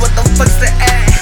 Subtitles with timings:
[0.00, 1.13] what the fuck's the act?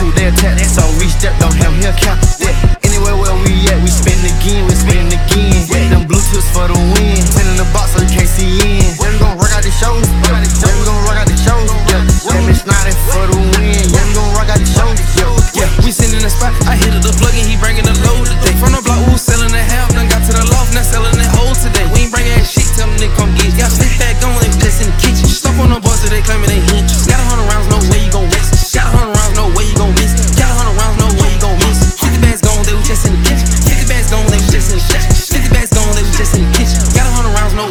[0.00, 0.74] to their tats.
[0.74, 2.29] So we step on him, he'll cap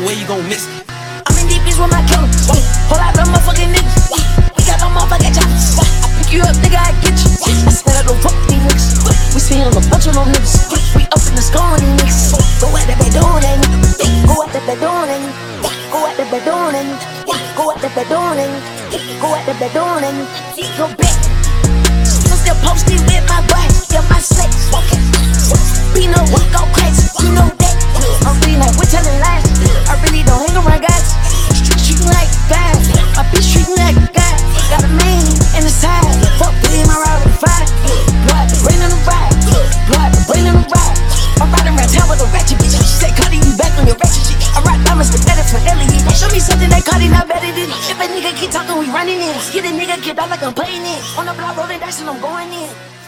[0.10, 0.66] where you gon' miss.
[1.30, 2.26] I'm in deep with my killer.
[2.50, 2.58] Whoa.
[2.90, 4.10] Whole lot of motherfucking niggas.
[4.58, 5.78] We got no motherfucking chops.
[5.78, 5.86] Whoa.
[5.86, 7.30] I pick you up, nigga, I get you.
[7.38, 7.54] Whoa.
[7.54, 9.06] I said don't fuck these niggas.
[9.06, 10.74] We see on a bunch of them niggas.
[10.98, 12.58] We up in the score on these niggas.
[12.58, 13.62] Go at the bed door, then.
[14.26, 15.22] Go at the bed door, then.
[15.94, 16.90] Go at the bed door, then.
[17.54, 18.52] Go at the bed door, then.
[19.22, 20.02] Go at that bed door.
[20.74, 21.18] Go back.
[22.02, 23.69] Still posted with my black.
[48.94, 51.02] running it, get a nigga, get out like I'm playing it.
[51.18, 52.99] On the block, rolling dice, and I'm going in.